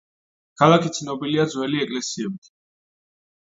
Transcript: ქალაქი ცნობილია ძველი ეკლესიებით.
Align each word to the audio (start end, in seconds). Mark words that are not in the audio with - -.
ქალაქი 0.61 0.91
ცნობილია 0.99 1.45
ძველი 1.53 1.85
ეკლესიებით. 1.85 2.53